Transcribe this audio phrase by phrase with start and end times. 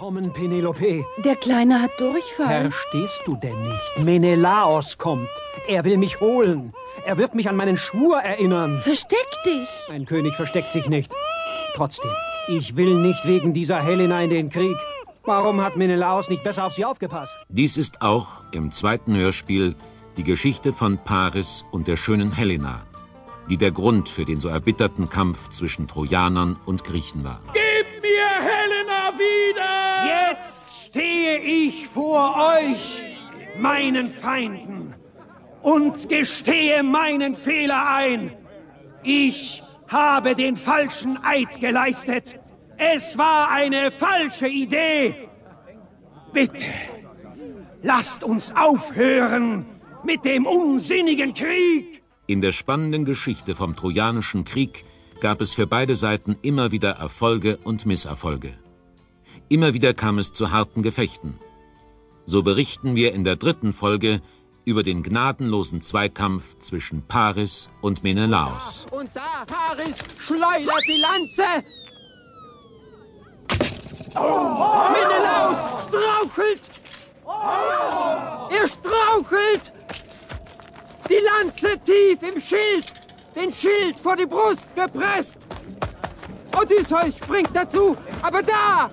[0.00, 1.04] kommen, Penelope.
[1.18, 2.70] Der Kleine hat Durchfall.
[2.70, 4.04] Verstehst du denn nicht?
[4.04, 5.28] Menelaos kommt.
[5.68, 6.72] Er will mich holen.
[7.04, 8.80] Er wird mich an meinen Schwur erinnern.
[8.80, 9.68] Versteck dich.
[9.90, 11.12] Ein König versteckt sich nicht.
[11.74, 12.10] Trotzdem,
[12.48, 14.76] ich will nicht wegen dieser Helena in den Krieg.
[15.26, 17.36] Warum hat Menelaos nicht besser auf sie aufgepasst?
[17.50, 19.76] Dies ist auch im zweiten Hörspiel
[20.16, 22.86] die Geschichte von Paris und der schönen Helena,
[23.50, 27.40] die der Grund für den so erbitterten Kampf zwischen Trojanern und Griechen war.
[27.52, 29.79] Gib mir Helena wieder!
[30.40, 33.02] Jetzt stehe ich vor euch,
[33.58, 34.94] meinen Feinden,
[35.60, 38.32] und gestehe meinen Fehler ein.
[39.02, 42.40] Ich habe den falschen Eid geleistet.
[42.78, 45.28] Es war eine falsche Idee.
[46.32, 46.64] Bitte,
[47.82, 49.66] lasst uns aufhören
[50.04, 52.02] mit dem unsinnigen Krieg.
[52.26, 54.84] In der spannenden Geschichte vom Trojanischen Krieg
[55.20, 58.54] gab es für beide Seiten immer wieder Erfolge und Misserfolge.
[59.52, 61.40] Immer wieder kam es zu harten Gefechten.
[62.24, 64.22] So berichten wir in der dritten Folge
[64.64, 68.86] über den gnadenlosen Zweikampf zwischen Paris und Menelaos.
[68.92, 71.66] Und da Paris schleudert die Lanze.
[74.14, 74.84] Oh.
[74.92, 76.60] Menelaus strauchelt.
[78.50, 79.72] Er strauchelt.
[81.08, 82.92] Die Lanze tief im Schild.
[83.34, 85.38] Den Schild vor die Brust gepresst.
[86.56, 88.88] Odysseus springt dazu, aber da!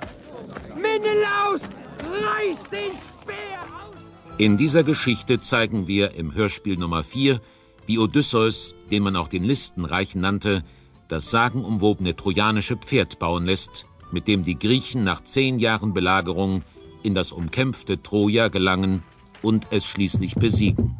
[0.77, 1.61] Menelaus
[2.01, 3.99] reißt den Speer aus!
[4.37, 7.41] In dieser Geschichte zeigen wir im Hörspiel Nummer 4,
[7.87, 10.63] wie Odysseus, den man auch den Listenreich nannte,
[11.07, 16.63] das sagenumwobene trojanische Pferd bauen lässt, mit dem die Griechen nach zehn Jahren Belagerung
[17.03, 19.03] in das umkämpfte Troja gelangen
[19.41, 20.97] und es schließlich besiegen.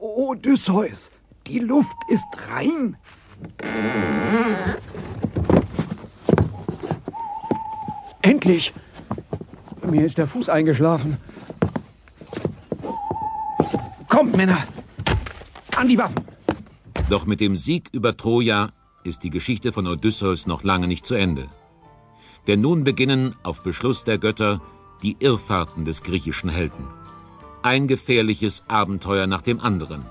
[0.00, 1.10] Odysseus,
[1.46, 2.96] die Luft ist rein.
[8.22, 8.72] Endlich!
[9.86, 11.16] Mir ist der Fuß eingeschlafen.
[14.08, 14.58] Kommt, Männer!
[15.76, 16.16] An die Waffen!
[17.08, 18.70] Doch mit dem Sieg über Troja
[19.04, 21.48] ist die Geschichte von Odysseus noch lange nicht zu Ende.
[22.46, 24.60] Denn nun beginnen, auf Beschluss der Götter,
[25.02, 26.86] die Irrfahrten des griechischen Helden.
[27.62, 30.04] Ein gefährliches Abenteuer nach dem anderen.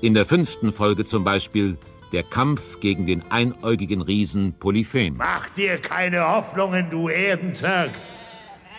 [0.00, 1.76] In der fünften Folge zum Beispiel
[2.12, 5.16] der Kampf gegen den einäugigen Riesen Polyphem.
[5.16, 7.90] Mach dir keine Hoffnungen, du Erdenzwerg.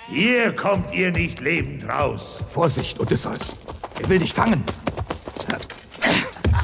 [0.09, 2.40] Hier kommt ihr nicht lebend raus.
[2.50, 3.53] Vorsicht, Odysseus.
[4.02, 4.64] Er will dich fangen.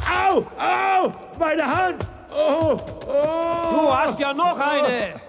[0.07, 0.45] Au!
[0.57, 1.13] Au!
[1.39, 2.05] Meine Hand!
[2.31, 2.77] Oh!
[3.07, 3.72] Oh!
[3.72, 5.22] Du hast ja noch eine!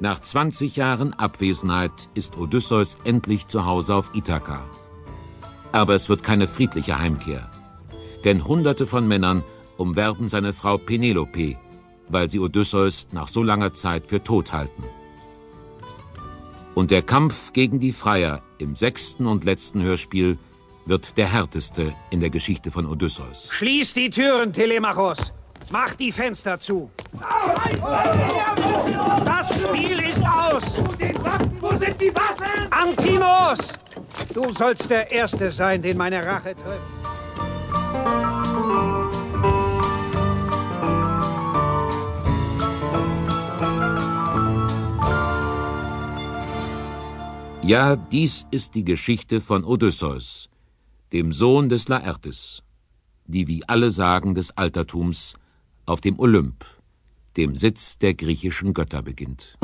[0.00, 4.64] Nach 20 Jahren Abwesenheit ist Odysseus endlich zu Hause auf Ithaka.
[5.72, 7.50] Aber es wird keine friedliche Heimkehr.
[8.24, 9.44] Denn Hunderte von Männern
[9.76, 11.56] umwerben seine Frau Penelope,
[12.08, 14.84] weil sie Odysseus nach so langer Zeit für tot halten.
[16.80, 20.38] Und der Kampf gegen die Freier im sechsten und letzten Hörspiel
[20.86, 23.50] wird der härteste in der Geschichte von Odysseus.
[23.52, 25.30] Schließ die Türen, Telemachos!
[25.70, 26.90] Mach die Fenster zu!
[29.26, 30.78] Das Spiel ist aus!
[31.60, 32.72] Wo sind die Waffen?
[32.72, 33.74] Antimos!
[34.32, 38.39] Du sollst der Erste sein, den meine Rache trifft.
[47.70, 50.48] Ja, dies ist die Geschichte von Odysseus,
[51.12, 52.64] dem Sohn des Laertes,
[53.26, 55.34] die wie alle Sagen des Altertums
[55.86, 56.64] auf dem Olymp,
[57.36, 59.56] dem Sitz der griechischen Götter, beginnt.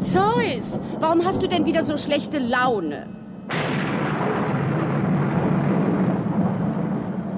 [0.00, 3.06] Zeus, warum hast du denn wieder so schlechte Laune?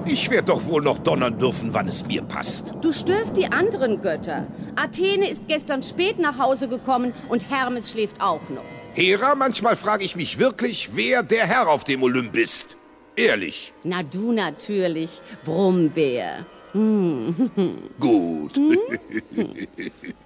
[0.07, 2.73] Ich werde doch wohl noch donnern dürfen, wann es mir passt.
[2.81, 4.45] Du störst die anderen Götter.
[4.75, 8.63] Athene ist gestern spät nach Hause gekommen und Hermes schläft auch noch.
[8.93, 12.77] Hera, manchmal frage ich mich wirklich, wer der Herr auf dem Olymp ist.
[13.15, 13.73] Ehrlich.
[13.83, 15.09] Na du natürlich,
[15.43, 16.45] Brummbär.
[17.99, 18.57] Gut.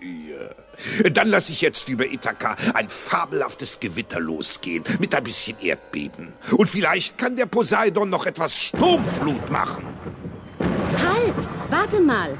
[0.01, 1.09] ja.
[1.11, 6.33] Dann lasse ich jetzt über Ithaka ein fabelhaftes Gewitter losgehen, mit ein bisschen Erdbeben.
[6.57, 9.83] Und vielleicht kann der Poseidon noch etwas Sturmflut machen.
[10.97, 12.35] Halt, warte mal.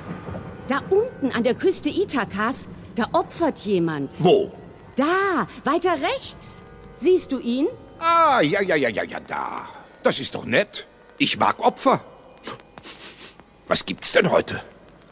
[0.68, 4.24] Da unten an der Küste Ithakas, da opfert jemand.
[4.24, 4.52] Wo?
[4.96, 6.64] Da, weiter rechts.
[6.96, 7.68] Siehst du ihn?
[8.00, 9.68] Ah, ja, ja, ja, ja, ja, da.
[10.02, 10.88] Das ist doch nett.
[11.20, 12.02] Ich mag Opfer.
[13.70, 14.64] Was gibt's denn heute?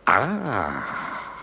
[0.05, 0.81] Ah,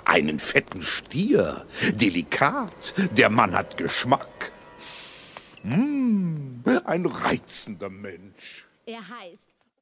[0.05, 1.65] einen fetten Stier.
[1.93, 2.93] Delikat.
[3.13, 4.51] Der Mann hat Geschmack.
[5.63, 8.67] Hm, ein reizender Mensch.
[8.87, 9.55] Er heißt